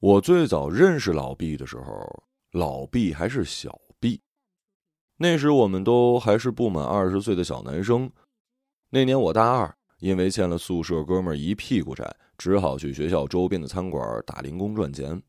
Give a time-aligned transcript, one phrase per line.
[0.00, 4.20] 我最早认识老毕的时候，老毕还是小毕。
[5.16, 8.08] 那时我们都还是不满二十岁的小男生。
[8.90, 15.20] 那年我大二，因为欠了宿舍哥们儿一屁股债，只好去学校周边的餐馆打零工赚钱。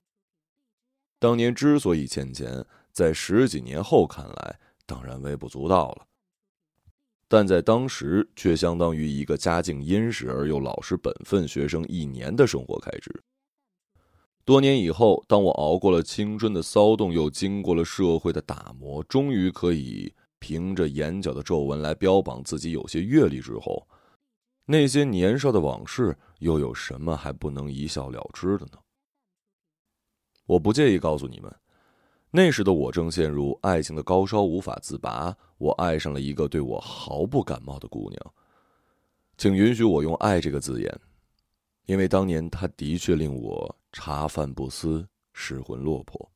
[1.17, 6.05] 当年之所以欠钱，在十几年后看来，当然微不足道了。
[7.27, 13.11] 但在当时，却相当于一个家境殷实而又老实本分学生一年的生活开支。
[14.49, 23.87] 多年以后，当我熬过了青春的骚动，又经过了社会的打磨，终于可以凭着眼角的皱纹来标榜自己有些阅历之后，
[24.65, 28.79] 那些年少的往事又有什么还不能一笑了之的呢？
[30.47, 31.55] 我不介意告诉你们，
[32.31, 35.37] 那时的我正陷入爱情的高烧无法自拔。
[35.59, 38.33] 我爱上了一个对我毫不感冒的姑娘，
[39.37, 40.99] 请允许我用“爱”这个字眼，
[41.89, 43.75] 因为当年她的确令我。
[43.91, 45.03] 茶饭不思，
[45.33, 46.29] 失魂落魄。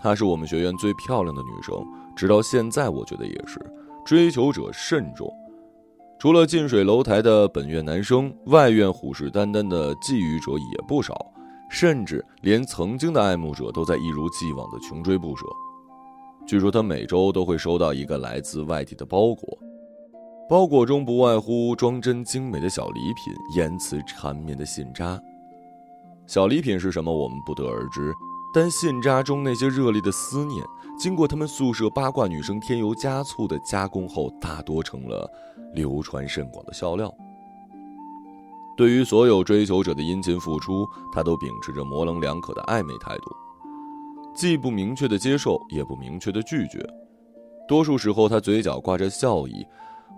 [0.00, 1.84] 她是我们学院最漂亮的女生，
[2.16, 3.60] 直到现在，我觉得也是。
[4.06, 5.30] 追求者甚众，
[6.18, 11.14] 除了近水楼台的本院男生，外院虎视眈眈的觊觎者也不少，
[11.68, 15.44] 甚至连曾经的爱慕者都在一如既往的穷追不舍。
[16.46, 19.58] 据说他每周都会收到一个来自外地的包裹。
[20.48, 25.20] 包裹中不外乎装帧精美的小礼品、言辞缠绵的信札。
[26.24, 28.14] 小礼品是什么，我们不得而知，
[28.54, 30.64] 但信札中那些热烈的思念，
[30.96, 35.28] 经过他们宿舍八卦女生添油加醋的加工后，大多成了
[35.74, 37.12] 流传甚广的笑料。
[38.76, 43.34] 对于所有追求者的殷勤付出，他都秉持着模棱两可的暧昧态度，
[44.36, 46.86] 既不明确的接受，也不明确的拒绝。
[47.66, 49.66] 多数时候，他嘴角挂着笑意。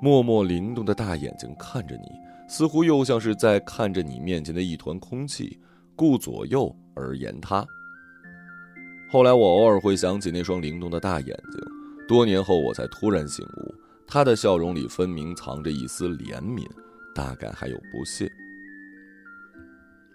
[0.00, 2.08] 默默灵动的大眼睛看着你，
[2.48, 5.58] 似乎又像是在看着你面前的一团空气，
[5.96, 7.66] 顾左右而言他。
[9.10, 11.60] 后来我偶尔会想起那双灵动的大眼睛，
[12.06, 13.74] 多年后我才突然醒悟，
[14.06, 16.64] 他的笑容里分明藏着一丝怜悯，
[17.12, 18.30] 大概还有不屑。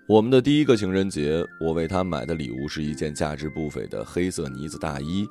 [0.05, 5.25] 我们的第一个情人节，我为她买的礼物是一件价值不菲的黑色呢子大衣，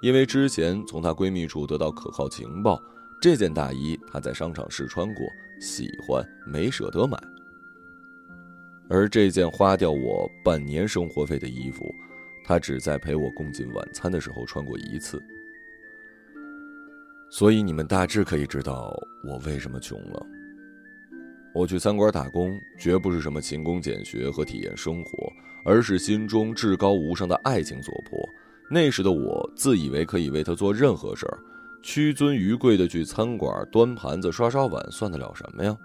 [0.00, 2.80] 因为之前从她闺蜜处得到可靠情报。
[3.20, 5.26] 这件大衣她在商场试穿过，
[5.60, 7.18] 喜欢没舍得买。
[8.88, 11.84] 而这件花掉我半年生活费的衣服，
[12.44, 15.20] 她只在陪我共进晚餐的时候穿过一次。
[17.28, 18.94] 所以你们大致可以知道
[19.24, 20.26] 我为什么穷了。
[21.54, 25.32] 我去餐馆打工，绝不是什么勤工俭学和体验生活，
[25.64, 28.18] 而是心中至高无上的爱情所迫。
[28.70, 31.38] 那时的我自以为可以为他做任何事儿。
[31.82, 35.76] 屈尊于贵的去餐馆端盘子、刷刷碗，算得了什么呀？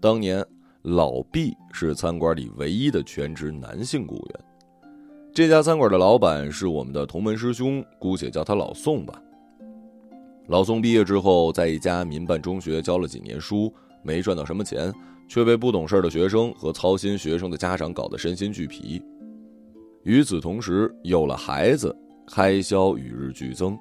[0.00, 0.44] 当年
[0.82, 4.40] 老毕是餐馆里唯一的全职男性雇员。
[5.32, 9.22] 这家餐馆的老板是我们的同门师兄，姑且叫他老宋吧。
[10.48, 14.92] 老宋毕业之后，在一家民办中学教了几年书，没赚到什么钱，
[15.28, 19.02] 却被不懂事的学生和操心学生的家长搞得身心俱疲。
[20.04, 21.96] 与此同时，有了孩子，
[22.26, 23.78] 开销与日俱增。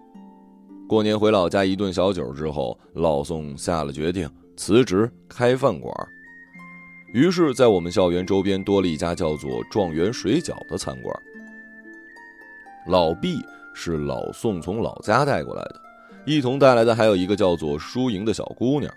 [0.87, 5.93] 过年回老家一顿小酒之后，老宋下了决定辞职开饭馆。
[7.13, 11.13] 于是，在我们校园周边多了一家叫做“状元水饺”的餐馆。
[12.87, 13.37] 老毕
[13.73, 15.81] 是老宋从老家带过来的，
[16.25, 18.93] 一同带来的还有一个叫做舒莹的小姑娘。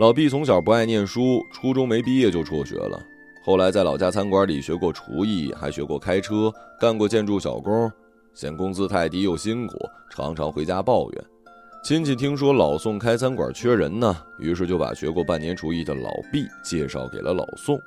[0.00, 2.98] 老毕从小不爱念书，初中没毕业就辍学了，
[3.44, 6.50] 后来在老家餐馆里学过厨艺，还学过开车，
[6.80, 7.92] 干过建筑小工。
[8.32, 9.76] 嫌工资太低又辛苦，
[10.08, 11.24] 常常回家抱怨。
[11.84, 17.78] 亲戚听说老宋开餐馆缺人呢，于是就把学过半年厨艺的老毕介绍给了老宋。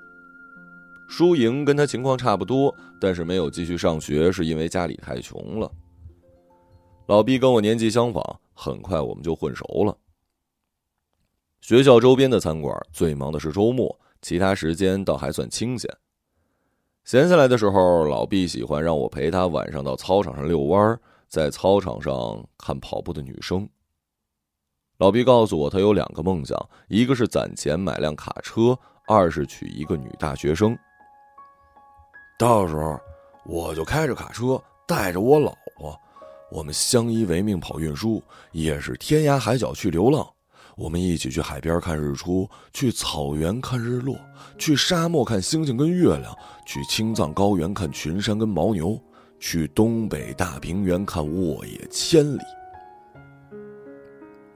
[1.09, 5.71] 舒莹跟他情况差不多，但是没有继续上学，是因为家里太穷了。
[7.07, 9.97] 老毕跟我年纪相仿，很快我们就混熟了。
[11.63, 15.89] 学校周边的餐馆最忙的是周末，其他时间倒还算清闲。
[17.05, 20.99] 闲下来的时候，老毕喜欢让我陪他晚上到操场上遛弯，
[21.29, 23.65] 在操场上看跑步的女生。
[24.97, 28.77] 老毕告诉我，他有两个梦想：一个是攒钱买辆卡车，
[29.07, 30.77] 二是娶一个女大学生。
[32.37, 32.99] 到时候，
[33.45, 35.97] 我就开着卡车，带着我老婆，
[36.51, 38.21] 我们相依为命跑运输，
[38.51, 40.29] 也是天涯海角去流浪。
[40.75, 44.17] 我们一起去海边看日出，去草原看日落，
[44.57, 46.35] 去沙漠看星星跟月亮，
[46.65, 48.99] 去青藏高原看群山跟牦牛，
[49.39, 52.41] 去东北大平原看沃野千里。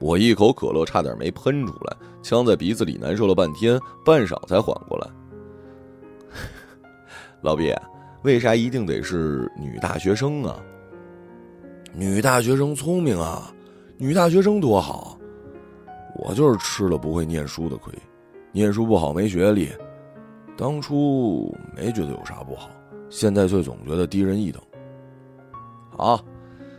[0.00, 5.08] 我一口可乐差点没喷出来，呛在鼻子里难受了半天，半晌才缓过来。
[7.42, 7.74] 老毕，
[8.22, 10.56] 为啥一定得是女大学生啊？
[11.94, 13.52] 女大学生聪明啊，
[13.96, 15.17] 女大学生多好。
[16.18, 17.92] 我就是吃了不会念书的亏，
[18.52, 19.70] 念书不好没学历，
[20.56, 22.68] 当初没觉得有啥不好，
[23.08, 24.60] 现在却总觉得低人一等。
[25.96, 26.20] 好，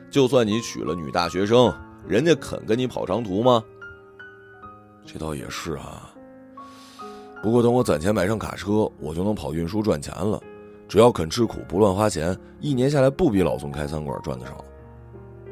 [0.10, 1.74] 就算你娶了女大学生。
[2.08, 3.64] 人家肯跟你跑长途吗？
[5.06, 6.10] 这倒也是啊。
[7.44, 10.42] 不过等我攒钱买上卡车，我就能跑运输赚钱了。
[10.88, 14.64] 只要肯吃苦，不乱花钱，一年下来不比老宋开餐馆赚的少。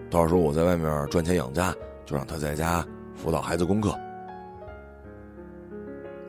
[0.09, 1.75] 到时候我在外面赚钱养家，
[2.05, 2.83] 就让他在家
[3.17, 3.97] 辅导孩子功课。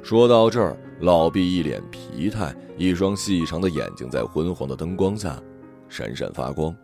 [0.03, 5.41] 说到这儿，老毕一脸疲态，一双细长的眼睛在昏黄的灯光下
[5.89, 6.75] 闪闪发光。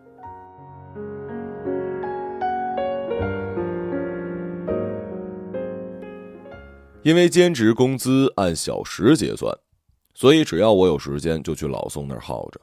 [7.03, 9.55] 因为兼职工资按小时结算，
[10.15, 12.61] 所以只要我有时间就去老宋那儿耗着。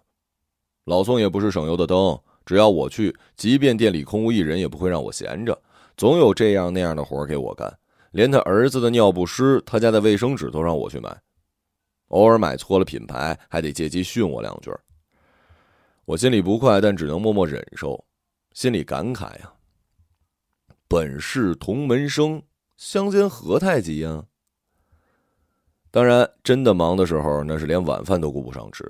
[0.86, 5.60] 老宋也不是省油的灯，只要我去，即便店里空无一人，也不会让我闲着，
[5.98, 7.78] 总有这样那样的活给我干。
[8.12, 11.22] 连他儿子的尿不湿、他家的卫生纸都让我去买，
[12.10, 14.70] 偶尔买错了品牌，还得借机训我两句。
[16.04, 18.04] 我心里不快，但只能默默忍受，
[18.52, 19.54] 心里感慨呀
[20.90, 22.42] ：“本是同门生，
[22.76, 24.26] 相煎何太急呀。”
[25.90, 28.84] 当然，真的忙的时候，那是连晚饭都顾不上吃。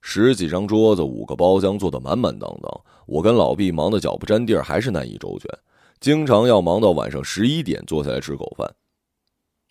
[0.00, 2.80] 十几张桌子，五个包厢，坐得满满当当。
[3.06, 5.50] 我跟老毕忙得脚不沾地儿，还是难以周全，
[6.00, 8.74] 经常要忙到晚上十一点坐下来吃口饭。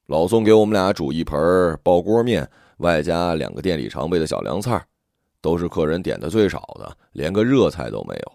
[0.08, 1.38] 老宋给我们俩煮一盆
[1.84, 4.86] 爆锅面，外加两个店里常备的小凉菜，
[5.42, 8.32] 都是客人点的最少的，连个热菜都没有。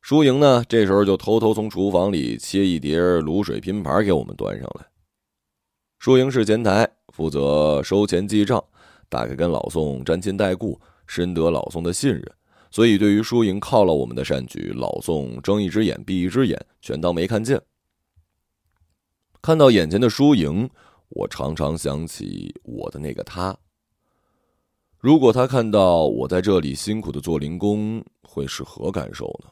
[0.00, 4.86] 输赢呢，这时候就偷偷从厨房里切一碟卤水拼盘给我们端上来。
[5.98, 6.88] 输赢是前台。
[7.08, 8.62] 负责收钱记账，
[9.08, 12.22] 大概跟老宋沾亲带故，深得老宋的信任，
[12.70, 17.60] 所以对于输赢犒劳我们的善举，老宋睁一只眼闭一只眼，全当没看见。
[19.40, 20.68] 看到眼前的输赢，
[21.08, 23.56] 我常常想起我的那个他。
[24.98, 29.50] 如果他看到我在这里辛苦的做零工，会是何感受呢？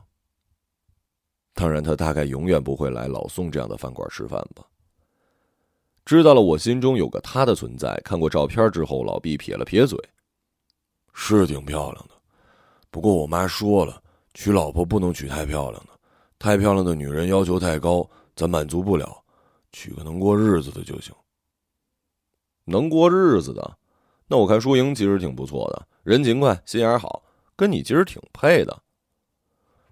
[1.55, 4.67] 当然，他大概永远不会来老宋这样的饭馆吃饭吧。
[6.05, 7.99] 知道了，我心中有个他的存在。
[8.05, 9.99] 看过照片之后，老毕撇了撇嘴
[11.15, 12.15] ：“是挺漂亮的，
[12.97, 14.03] 不过我妈说了，
[14.33, 15.91] 娶老婆不能娶太漂亮的，
[16.39, 19.23] 太漂亮的女人要求太高，咱满足不了，
[19.71, 21.15] 娶个能过日子的就行。
[22.65, 23.77] 能过日子的，
[24.27, 27.23] 那我看输赢其实挺不错的，人勤快，心眼好，
[27.55, 28.75] 跟你其实挺配的。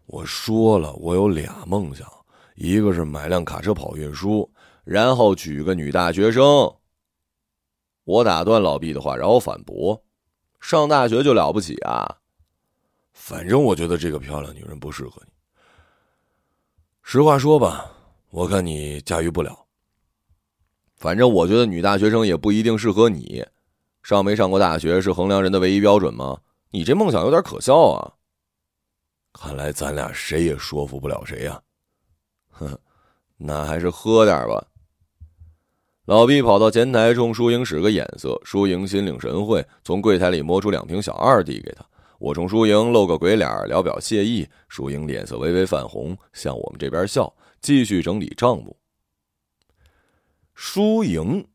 [0.07, 2.11] 我说了，我有俩梦想，
[2.55, 4.51] 一个是买辆卡车跑运输。”
[4.83, 6.43] 然后娶个女大学生。
[8.05, 10.03] 我打断老毕的话，然后反驳
[10.59, 12.17] ：“上大学就了不起啊？
[13.15, 15.33] 反正我觉得这个漂亮女人不适合你。
[17.03, 17.91] 实话说吧，
[18.29, 19.67] 我看你驾驭不了。
[20.97, 23.45] 反正我觉得女大学生也不一定适合你。
[24.03, 26.39] 上没上过大学是衡量人的唯一标准吗？
[26.71, 28.13] 你这梦想有点可笑啊！
[29.33, 31.63] 看来咱俩谁也说服不了谁呀。
[32.51, 32.79] 哼，
[33.37, 34.67] 那还是喝点吧。”
[36.05, 41.87] 老毕跑到前台冲输赢使个眼色，输赢心领神会，从柜台里摸出两瓶小二递给他。
[42.25, 44.49] 我冲输赢露个鬼脸，聊表谢意。
[44.67, 48.75] 输赢脸色微微泛红，向我们这边笑，继续整理账目。
[50.55, 51.47] 输赢，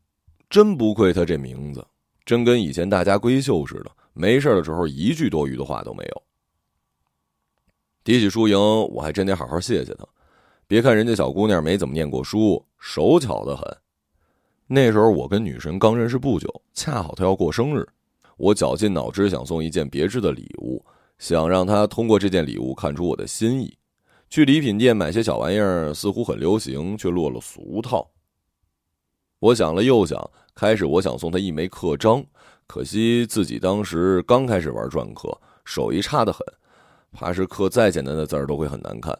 [0.48, 1.84] 真不愧他这名字，
[2.24, 6.22] 真跟以前大家闺秀似的，没事的时候一句多余的话都没有。
[8.04, 10.06] 提起输赢，我还真得好好谢谢他。
[10.68, 13.76] 别看人家小姑娘没怎么念过书，手巧的很。
[14.68, 17.84] 那时候我跟女神刚认识不久，恰好她要过生日，
[18.40, 20.82] 我绞尽脑汁想送一件别致的礼物，
[21.18, 23.76] 想让他通过这件礼物看出我的心意。
[24.30, 28.10] 去礼品店买些小玩意儿似乎很流行，却落了俗套。
[29.40, 30.18] 我想了又想，
[30.54, 32.24] 开始我想送他一枚刻章，
[32.66, 36.40] 可惜自己当时刚开始玩篆刻，手艺差得很，
[37.12, 39.18] 怕是刻再简单的字儿都会很难看。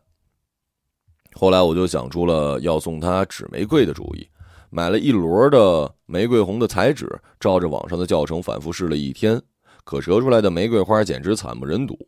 [1.35, 4.27] 后来我就想出了要送他纸玫瑰的主意。
[4.71, 7.07] 买了一摞的玫瑰红的彩纸，
[7.41, 9.43] 照着网上的教程反复试了一天，
[9.83, 11.99] 可折出来的玫瑰花简直惨不忍睹。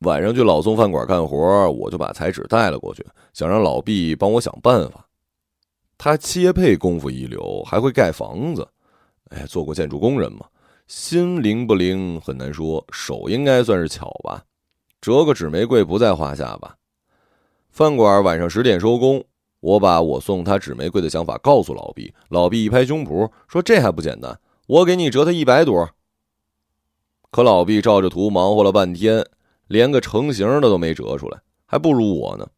[0.00, 5.06] 晚上去老宋饭馆干活，我就把彩纸带了过去，想让老毕帮我想办法。
[5.98, 8.66] 他切配功夫一流，还会盖房子，
[9.28, 10.46] 哎，做过建筑工人嘛，
[10.86, 14.42] 心灵不灵很难说，手应该算是巧吧，
[15.02, 16.76] 折个纸玫瑰不在话下吧。
[17.70, 19.22] 饭馆晚上十点收工。
[19.60, 25.90] 我把我送他纸玫瑰的想法告诉老毕，老毕一拍胸脯说：“这还不简单，我给你折他一百朵。”
[27.30, 29.24] 可老毕照着图忙活了半天，
[29.68, 32.48] 连个成型的都没折出来，还不如我呢。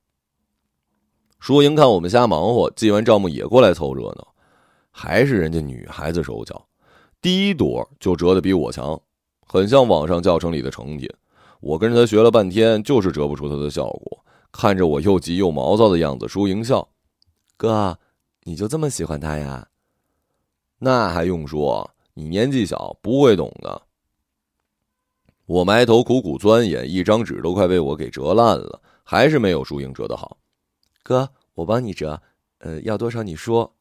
[1.41, 4.29] 淑英看我们瞎忙活，记完账目也过来凑热闹，
[4.93, 6.67] 还是人家女孩子手巧，
[7.21, 9.01] 第一朵就折得比我强，
[9.47, 11.11] 很像网上教程里的成品。
[11.61, 14.25] 我跟着他学了半天，就是折不出他的效果。
[14.53, 16.89] 看着我又急又毛躁的样子，淑英笑。
[17.63, 17.97] 哥，
[18.43, 19.69] 你就这么喜欢他呀？
[20.79, 21.89] 那还用说？
[22.15, 23.83] 你年纪小，不会懂的。
[25.47, 30.39] 我埋头苦苦钻研，一张纸都快被我给折烂了，还是没有淑英折得好。
[31.05, 32.21] 哥，我帮你折，
[32.59, 33.73] 呃，要多少你说。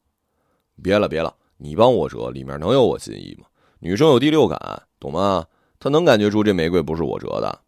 [0.80, 3.48] 别了别了，你帮我折，里面能有我心意吗？
[3.80, 5.44] 女生有第六感，懂吗？
[5.80, 7.62] 她能感觉出这玫瑰不是我折的。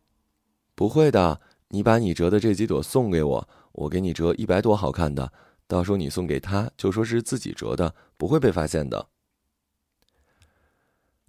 [0.76, 1.40] 不会的，
[1.70, 5.32] 你把你折的这几朵送给我，我给你折一百朵好看的。
[5.66, 9.06] 到时候你送给他，就说是自己折的，不会被发现的。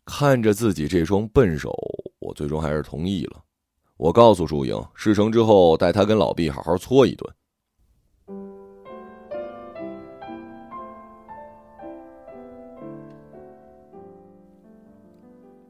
[0.05, 1.73] 看着自己这双笨手，
[2.19, 3.41] 我最终还是同意了。
[3.97, 7.33] 我告诉朱莹，事成之后带他跟老毕好好搓一顿。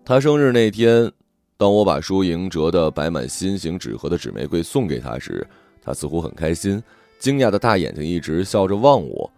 [0.04, 1.12] 他生日那天，
[1.56, 5.48] 当我把淑英折的摆满心形纸盒的纸玫瑰送给他时，
[5.82, 6.82] 他似乎很开心。
[7.26, 9.32] 惊讶的大眼睛一直笑着望我。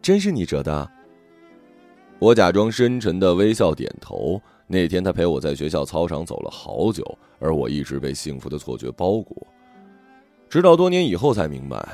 [0.00, 0.88] 真是你折的？
[2.20, 4.40] 我假装深沉的微笑点头。
[4.68, 7.04] 那天他陪我在学校操场走了好久，
[7.40, 9.44] 而我一直被幸福的错觉包裹。
[10.48, 11.84] 直到多年以后才明白，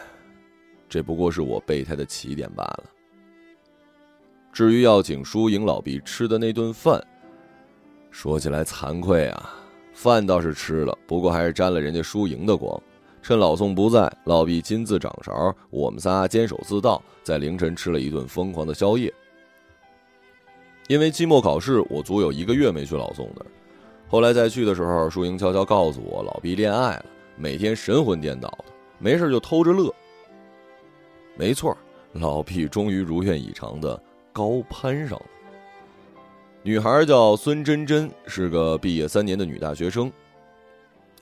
[0.87, 2.84] 这不过是我备胎的起点罢了。
[4.52, 7.02] 至于要请输赢老毕吃的那顿饭，
[8.10, 9.50] 说起来惭愧啊，
[9.94, 12.78] 饭倒是吃了，不过还是沾了人家输赢的光。
[13.28, 19.12] 趁老宋不在，老毕亲自掌勺，我们仨监守自盗，在凌晨吃了一顿疯狂的宵夜。
[20.87, 23.47] 因为期末考试，我足有一个月没去老宋那儿。
[24.08, 27.04] 后来再去的时候，淑英悄悄告诉我，老毕恋爱了，
[27.37, 29.94] 每天神魂颠倒的，没事就偷着乐。
[31.37, 31.76] 没错，
[32.12, 35.26] 老毕终于如愿以偿的高攀上了。
[36.62, 40.11] 女孩叫孙真真，是个毕业三年的女大学生。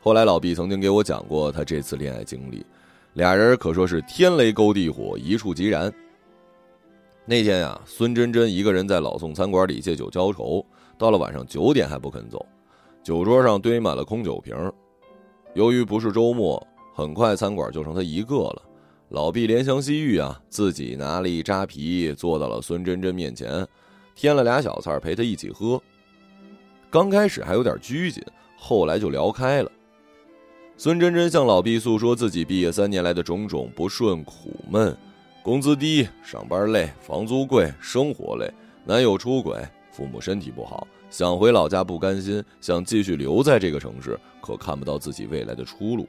[0.07, 2.65] 后来老毕曾经给我讲过他这次恋爱经历，
[3.15, 5.93] 俩人可说是天雷勾地火，一触即燃。
[7.25, 10.65] 那天呀，孙真真一个人在老宋餐馆里借酒浇愁，
[10.97, 12.47] 到了晚上九点还不肯走，
[13.03, 14.55] 酒桌上堆满了空酒瓶。
[15.55, 18.63] 由于不是周末，很快餐馆就剩他一个了。
[19.09, 23.67] 老毕怜香惜玉啊，自己拿了一扎啤坐到了孙真真面前，
[24.15, 25.83] 添了俩小菜陪他一起喝。
[26.91, 28.23] 刚开始还有点拘谨，
[28.57, 29.73] 后来就聊开了。
[30.79, 34.95] 孙真真向老毕诉说自己毕业三年来的种种不顺、苦闷，
[35.43, 38.53] 工资低、上班累、房租贵、生活累，
[38.85, 46.07] 男友出轨，父母身体不好，想回老家不甘心，想继续留在这个城市，可看不到自己未来的出路。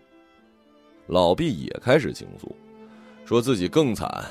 [1.07, 2.53] 老毕也开始倾诉，
[3.23, 4.25] 说自己更惨，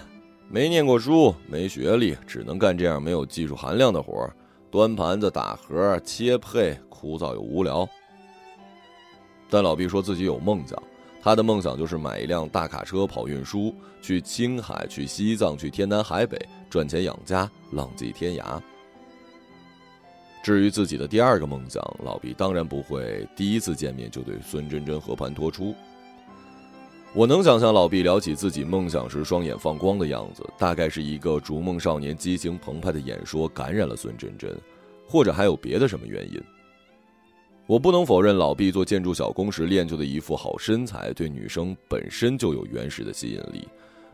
[0.51, 4.37] 没念过书，没学历，只能干这样没有技术含量的活儿
[4.71, 7.89] 端盘子、打盒、切配，枯燥又无聊。
[9.49, 10.81] 但老毕说自己有梦想，
[11.23, 16.39] 他的梦想就是买一辆大卡车跑运输，去青海、去西藏、去天南海北
[16.69, 18.61] 赚钱养家，浪迹天涯。
[20.43, 25.75] 至于自己的第二个梦想，老毕当然不会第一次见面就对孙真真和盘托出。
[27.15, 34.57] 我能想象老毕聊起自己梦想时双眼放光的样子，大概是一个逐梦少年激情澎湃的演说感染了孙真真，
[35.09, 36.41] 或者还有别的什么原因。
[37.67, 43.67] 我不能否认，老毕做建筑小工时练就的一副好身材，对女生本身就有原始的吸引力，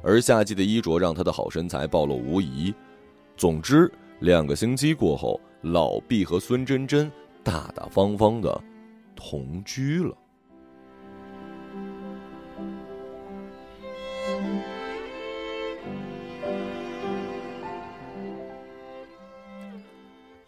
[0.02, 2.72] 而夏季的衣着让他的好身材暴露无遗。
[3.36, 8.58] 总之，两个星期过后，老毕和孙真真大大方方的
[9.14, 10.16] 同居了。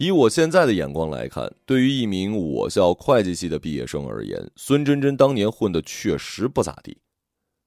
[0.05, 6.99] 以我现在的眼光来看，对于一名我校会计系的毕业生而言，孙真真当年混的确实不咋地。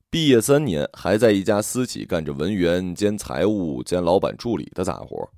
[0.09, 5.29] 毕业三年，还在一家私企干着文员兼财务兼老板助理的杂活，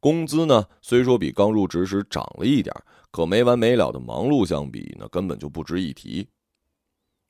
[0.00, 2.74] 工资呢虽说比刚入职时涨了一点，
[3.10, 6.26] 可没完没了的忙碌相比，那根本就不值一提。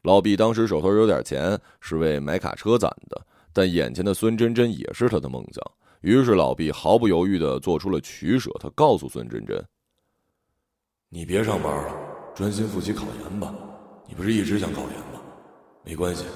[0.02, 5.62] 老毕当时手头有点钱，是为买卡车攒的，但眼前的孙真真也是他的梦想。
[6.04, 9.66] 于是老毕毫不犹豫的做出了取舍，他告诉孙真真
[11.08, 11.94] ：“你别上班了，
[12.34, 13.54] 专心复习考研吧。
[14.06, 15.23] 你不是一直想考研吗？
[15.82, 16.26] 没关系，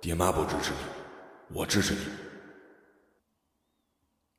[0.00, 2.00] 爹妈不支持你，我支持你。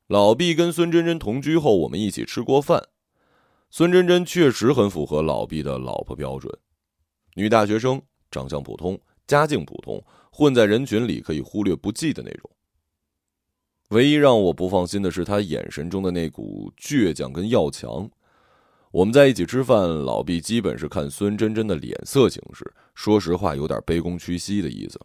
[0.08, 2.90] 老毕跟孙真真同居后，我们一起吃过饭。
[3.70, 6.54] 孙真真确实很符合老毕的老婆标准，
[7.36, 12.52] 女大学生，长相普通，家境普通，混在人群里可以忽略不计的那种。
[13.90, 18.10] 唯一让我不放心的是他眼神中的那股倔强跟要强。
[18.92, 25.00] 我们在一起吃饭，老毕基本是看孙真真的脸色行事，说实话，有点卑躬屈膝的意思。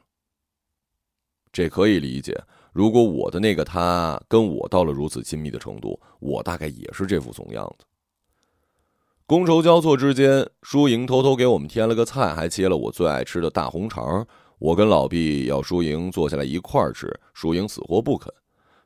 [1.53, 2.41] 这可以理解，
[2.73, 7.85] 如果我的那个他跟我到了如此亲密的程度，我大概也是这副怂样子。
[9.27, 14.27] 觥筹交错之间，输赢偷偷给我们添了个菜，还切了我最爱吃的大红肠。
[14.59, 18.33] 我跟老毕要输赢坐下来一块儿吃，输赢死活不肯。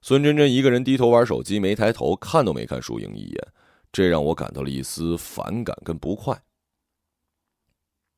[0.06, 3.48] 孙真真一个人低头玩手机，没抬头，看都没看输赢一眼，
[3.90, 6.40] 这让我感到了一丝反感跟不快。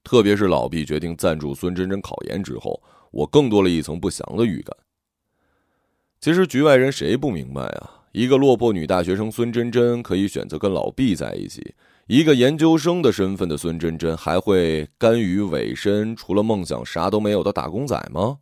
[0.04, 4.76] 特别是老毕决定赞助孙真真考研之后，我更多了一层不祥的预感。
[6.20, 8.02] 其实局外人谁不明白啊？
[8.12, 11.74] 一个落魄女大学生孙真真可以选择跟老毕在一起。
[12.06, 18.40] 一个研究生的身份的孙真真还会甘于委身，除了梦想啥都没有的打工仔吗？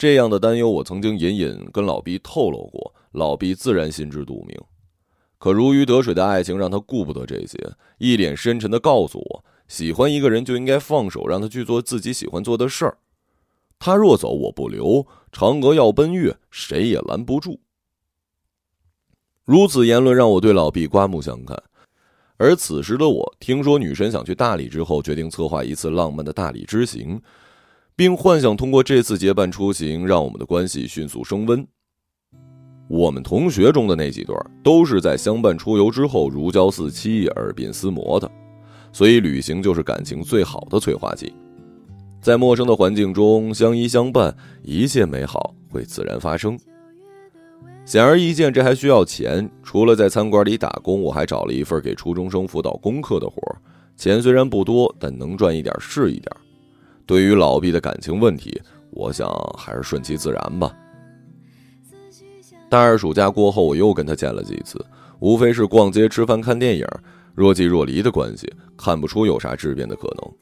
[0.00, 4.58] 这样的担忧，我曾经隐隐跟老毕透露过，老毕自然心知肚明。
[5.36, 7.58] 可如鱼得水的爱情让他顾不得这些，
[7.98, 12.96] 一脸深沉的告诉我：喜欢一个人就应该放手，让他去做自己喜欢做的事儿。
[13.78, 17.60] 他若走，我不留；嫦娥要奔月，谁也拦不住。
[19.44, 21.62] 如此言论让我对老毕刮目相看。
[22.38, 27.20] 而此时的我，听说女神想去大理之后，决定策划一次浪漫的大理之行，
[28.00, 31.62] 并幻想通过这次结伴出行，让我们的关系迅速升温。
[32.88, 38.26] 我们同学中的那几对，都是在相伴出游之后如胶似漆、耳鬓厮磨的，
[38.90, 41.30] 所以旅行就是感情最好的催化剂。
[42.22, 46.58] 在陌生的环境中相依相伴，一切美好会自然发生。
[47.84, 49.46] 显而易见，这还需要钱。
[49.62, 53.60] 除了在餐馆里打工，我还找了一份给初中生辅导功课的活儿。
[53.94, 56.34] 钱虽然不多，但能赚一点是一点。
[57.10, 60.72] 对于老毕的感情问题，我想还是顺其自然吧。
[62.68, 64.78] 大二暑假过后，我又跟他见了几次，
[65.18, 66.86] 无非是逛街、吃饭、看电影，
[67.34, 70.32] 若即若离的关系，看不出有啥质变的可能。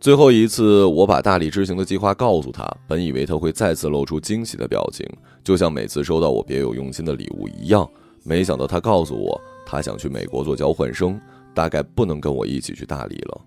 [0.00, 5.08] 最后一次，我把大理之行的计划告诉他，本以为他会再次露出惊喜的表情，
[5.44, 7.88] 就像每次收到我别有用心的礼物一样。
[8.24, 11.20] 没想到他告诉我，他想去美国做交换生，
[11.54, 13.40] 大概不能跟我一起去大理了。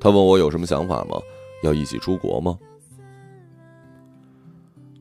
[0.00, 1.20] 他问我有什么想法吗？
[1.62, 2.58] 要一起出国吗？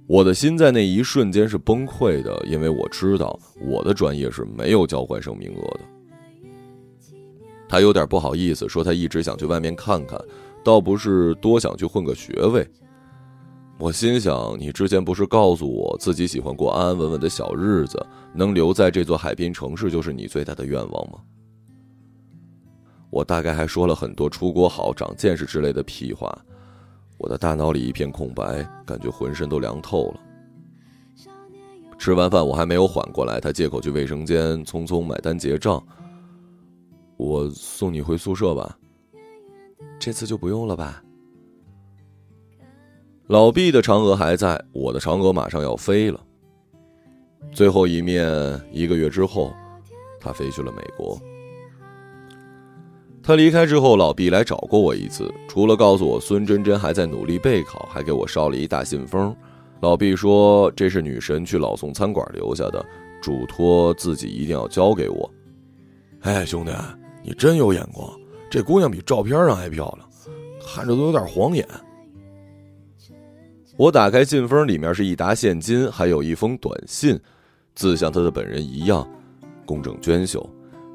[0.07, 5.79] 我的心在那一瞬间是崩溃的，因为我知道我的专业是没有交换生名额的。
[7.69, 10.19] 他有点不好意思，说他一直想去外面看看，
[10.63, 12.67] 倒不是多想去混个学位。
[13.77, 21.19] 我心想，你之前不是告诉我自己喜欢过安安稳稳的小日子，能留在这座海滨城市就是你最大的愿望吗？
[23.09, 26.37] 我大概还说了很多出国好、长见识之类的屁话，
[27.17, 30.19] 我的大脑里一片空白，感觉浑身都凉透了。
[31.97, 35.83] 吃完饭我还没有缓过来，他借口去卫生间，匆匆买单结账。
[37.17, 38.77] 我送你回宿舍吧，
[39.99, 41.03] 这次就不用了吧。
[43.27, 46.23] 老毕的嫦娥还在，我的嫦娥马上要飞了。
[47.51, 48.25] 最后一面，
[48.71, 49.53] 一个月之后，
[50.21, 51.19] 他飞去了美国。
[53.21, 59.35] 他离开之后，老毕来找过我一次，除了告诉我孙真真还在努力备考，还给我捎了一大信封。
[59.81, 62.83] 老毕说这是女神去老宋餐馆留下的，
[63.21, 65.31] 嘱托自己一定要交给我。
[66.21, 66.71] 哎，兄弟。
[67.21, 68.09] 你真有眼光，
[68.49, 70.09] 这姑娘比照片上还漂亮，
[70.65, 71.67] 看着都有点晃眼。
[73.75, 77.19] 我打开信封，里面是一沓现金，还有一封短信，
[77.75, 79.07] 字像她的本人一样，
[79.65, 80.49] 工整娟秀。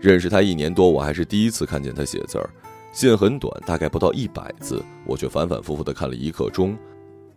[0.05, 2.51] 认识他一年多，我还是第一次看见他写字儿。
[2.93, 6.77] 信很短，大概不到一百字，我却反反复复的看了一刻钟。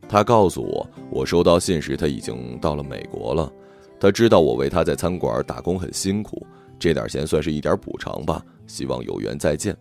[0.05, 3.49] 他告诉我，我收到信时，他已经到了美国了。
[3.97, 6.45] 他知道我为他在餐馆打工很辛苦，
[6.77, 8.43] 这点钱算是一点补偿吧。
[8.67, 9.73] 希望有缘再见。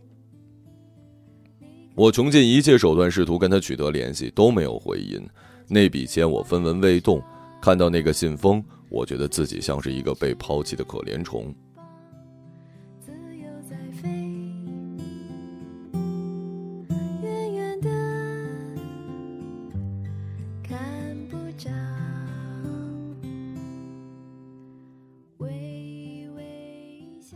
[1.97, 5.21] 我穷尽一切手段试图跟他取得联系，都没有回音。
[5.67, 7.21] 那笔钱我分文未动。
[7.61, 11.53] 看到那个信封，我觉得自己像是一个被抛弃的可怜虫。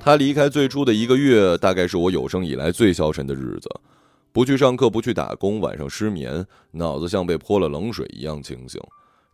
[0.03, 3.69] 他离开最初的一个月，大概是我有生以来最消沉的日子。
[4.33, 8.81] 不去上课，不去打工，晚上失眠，脑子像被泼了冷水一样清醒，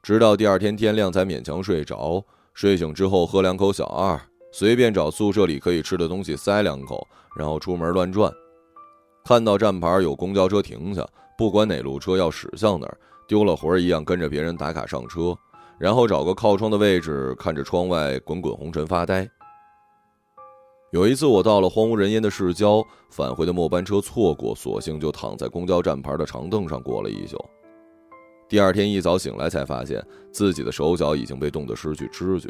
[0.03, 2.25] 直到第二天天亮才勉强睡着。
[2.53, 7.07] 睡醒之后喝两口小二，随便找宿舍里可以吃的东西塞两口，
[7.39, 8.33] 然后出门乱转。
[9.25, 11.07] 看到站牌有公交车停下，
[11.39, 12.99] 不管哪路车要驶向哪儿，
[13.29, 15.37] 丢了魂儿一样跟着别人打卡上车，
[15.79, 19.29] 然后找个靠窗的位置看着窗外滚滚红尘发呆。
[20.97, 27.37] 有一次，我到了荒无人烟的市郊，返回的末班车错过，索性就躺在公交站牌的长凳上过了一宿。
[28.49, 32.49] 第二天一早醒来，才发现自己的手脚已经被冻得失去知觉，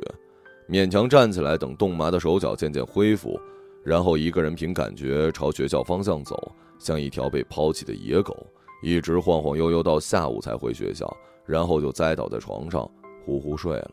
[0.68, 3.36] 勉强站起来，等冻麻的手脚渐渐恢复，
[3.82, 8.32] 然后一个人凭感觉朝学校方向走，像一条被抛弃的野狗，
[8.80, 11.12] 一直晃晃悠悠到下午才回学校，
[11.44, 12.88] 然后就栽倒在床上
[13.24, 13.90] 呼呼睡了。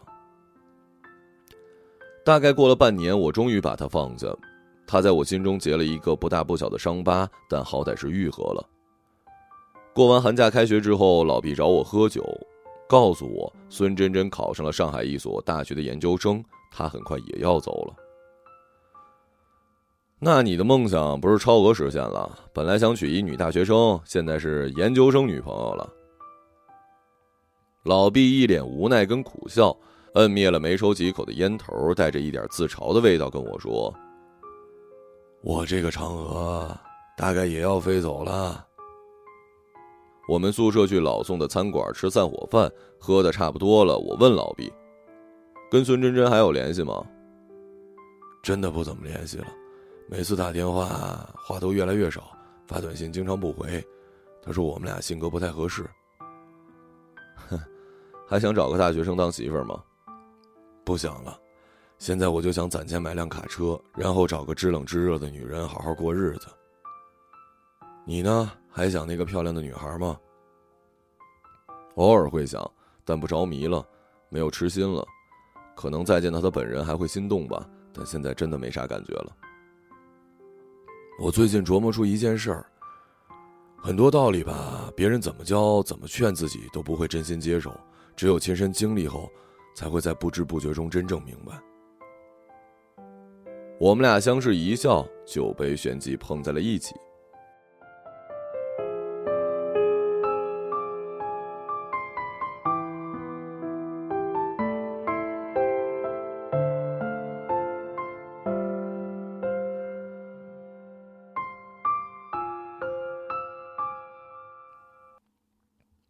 [2.26, 4.28] 大概过了半年，我终于把他放下。
[4.88, 8.70] 他在我心中结了一个不大不小的伤疤，但好歹是愈合了。
[9.94, 12.24] 过完寒假开学之后，老毕找我喝酒，
[12.88, 17.96] 告诉我孙真真考上了上海一所大学的研究生，他很快也要走了。
[20.20, 22.40] 那你的梦想不是超额实现了？
[22.54, 25.90] 本来想娶一女大学生，现在是研究生女朋友了。
[27.84, 29.76] 老毕一脸无奈跟苦笑。
[30.16, 33.92] 摁灭了没抽几口的烟头，带着一点自嘲的味道跟我说
[35.42, 36.78] ：“我这个嫦娥
[37.18, 38.66] 大概也要飞走了。”
[40.30, 43.98] 我们宿舍去老宋的餐馆吃散伙饭，喝的差不多了。
[43.98, 44.72] 我问老毕
[45.70, 47.04] ：“跟孙真真还有联系吗
[48.44, 49.48] ？”“真的不怎么联系了，
[50.08, 52.32] 每次打电话话都越来越少，
[52.68, 53.84] 发短信经常不回。
[54.44, 55.90] 他说我们俩性格不太合适。
[57.50, 57.60] ”“哼，
[58.28, 59.82] 还想找个大学生当媳妇儿吗？”
[60.84, 61.40] 不想了，
[61.98, 66.48] 现在我就想攒钱买辆卡车，然后找个知冷知热的女人好好过日子。
[68.06, 68.52] 你呢？
[68.70, 70.20] 还想那个漂亮的女孩吗？
[71.96, 72.70] 偶尔会想，
[73.06, 73.86] 但不着迷了，
[74.30, 75.06] 没有痴心了。
[75.76, 79.36] 可能再见到她本人还会心动吧，但现在真的没啥感觉了。
[81.20, 82.66] 我最近琢磨出一件事儿，
[83.78, 87.72] 很多道理吧，别人怎么教、怎么劝自己都不会真心接受，
[88.16, 89.30] 只有亲身经历后。
[89.74, 91.54] 才会在不知不觉中真正明白。
[93.80, 96.96] 我们俩相视一笑，酒杯旋即碰在了一起。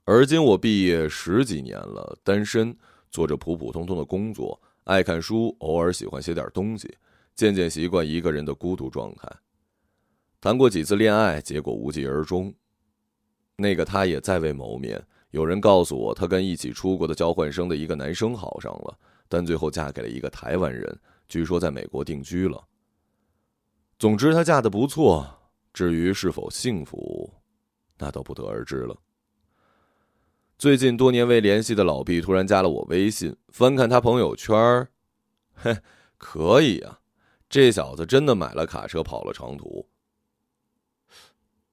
[0.06, 2.78] 而今我毕业十几年了，单身。
[3.14, 6.92] 做着普普通通的工作，爱看书，偶尔喜欢写点东西，
[7.36, 9.32] 渐渐习惯一个人的孤独状态。
[10.42, 12.52] 谈过几次恋爱，结果无疾而终。
[13.56, 15.02] 那个他也再未谋面。
[15.30, 18.98] 有人告诉我，他跟一起出国的交换生的一个男生好上了，
[19.30, 22.68] 但最后嫁给了一个台湾人，据说在美国定居了。
[24.00, 25.26] 总之，她嫁的不错。
[25.72, 27.32] 至于是否幸福，
[27.98, 28.96] 那都不得而知了。
[30.64, 34.88] 最近多年未联系的老毕突然加了我微信，翻看他朋友圈儿
[35.54, 35.78] 嘿，
[36.18, 37.02] 可以啊，
[37.50, 39.90] 这小子真的买了卡车跑了长途。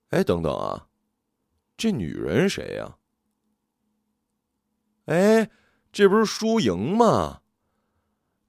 [0.08, 0.88] 哎，等等啊，
[1.76, 2.96] 这女人谁呀？
[5.04, 5.48] 哎，
[5.92, 7.39] 这不是输赢吗？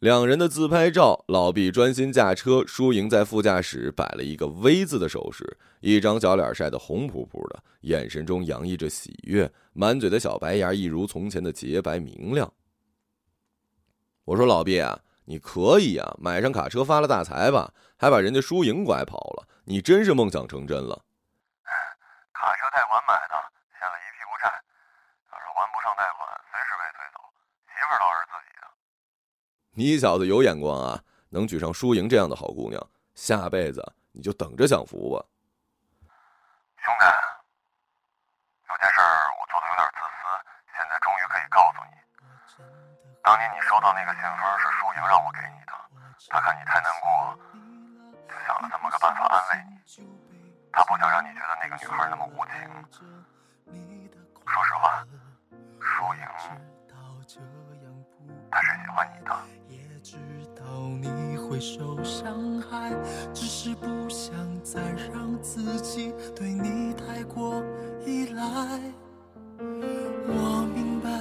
[0.01, 12.51] 两人的自拍照，老毕专心驾车，输赢在副驾驶摆了一个 V 字的手势，一张小脸晒得红扑扑的，眼神中洋溢着喜悦，满嘴的小白牙一如从前的洁白明亮。
[14.25, 21.05] 我说老毕啊，你可以啊，买上卡车发了大财吧，还把人家输赢拐跑了，你真是梦想成真了。
[22.33, 23.37] 卡车贷款买的，
[23.77, 24.49] 欠了一屁股债，
[25.29, 27.21] 要是还不上贷款，随时被推走，
[27.69, 28.57] 媳妇儿倒是自己。
[29.73, 32.75] 你小子有眼光啊，能娶上输赢这样的好姑娘，
[33.15, 33.81] 下辈子
[34.11, 35.23] 你就等着享福吧。
[36.83, 37.05] 兄弟，
[38.67, 38.99] 有件事
[39.39, 40.27] 我做的有点自私，
[40.75, 41.95] 现在终于可以告诉你。
[43.23, 45.71] 当年你收到那个信封是输赢让我给你的，
[46.27, 47.39] 她看你太难过，
[48.27, 49.79] 就想了这么个办法安慰你。
[50.73, 52.59] 她不想让你觉得那个女孩那么无情。
[54.51, 55.07] 说实话，
[55.79, 56.27] 输赢，
[58.51, 59.31] 他是喜欢你的。
[61.63, 62.91] 受伤害，
[63.35, 64.33] 只是不想
[64.63, 64.81] 再
[65.13, 67.63] 让自己对你太过
[68.03, 68.41] 依赖。
[69.59, 71.11] 我明白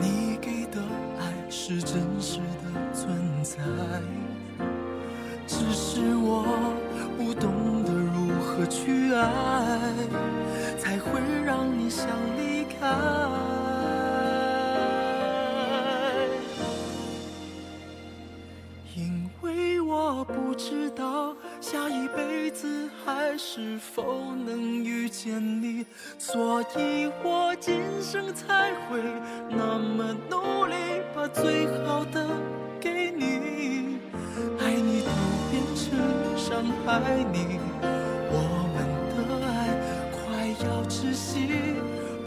[0.00, 0.82] 你给的
[1.20, 3.62] 爱是真实的存在，
[5.46, 6.74] 只是我
[7.16, 9.14] 不懂得如何去。
[9.14, 9.78] 爱，
[10.76, 13.55] 才会让你想离开。
[20.68, 25.86] 知道下一辈子还是否能遇见你，
[26.18, 29.00] 所以我今生才会
[29.48, 30.74] 那么努力，
[31.14, 32.26] 把最好的
[32.80, 34.00] 给你。
[34.58, 35.10] 爱你都
[35.52, 37.00] 变成伤害
[37.32, 37.60] 你，
[38.28, 38.34] 我
[38.74, 38.76] 们
[39.14, 39.48] 的爱
[40.10, 41.46] 快要窒息，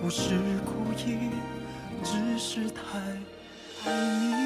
[0.02, 1.30] 不是故意，
[2.06, 2.80] 只是太
[3.84, 3.92] 爱
[4.32, 4.39] 你。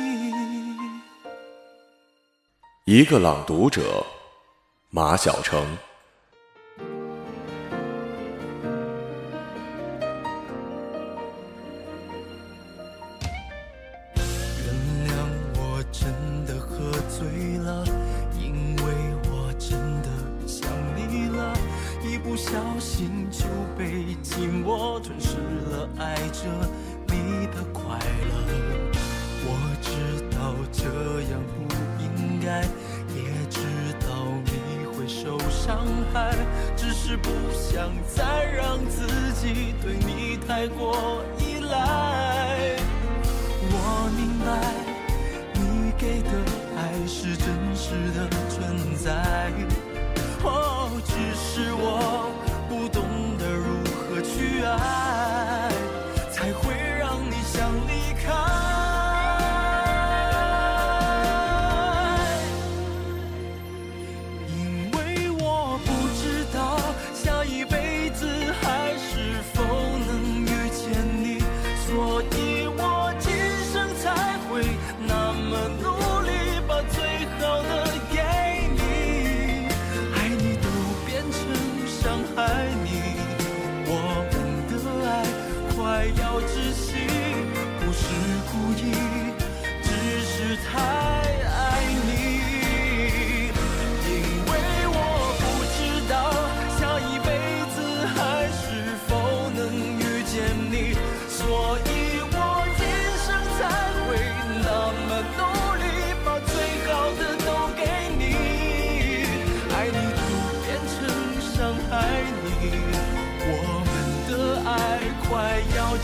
[2.96, 4.06] 一个朗读者，
[4.92, 5.66] 马晓成。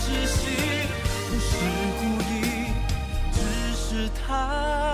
[0.10, 0.40] 窒息，
[1.30, 1.48] 不是
[2.00, 2.34] 故意，
[3.32, 3.38] 只
[3.76, 4.89] 是太。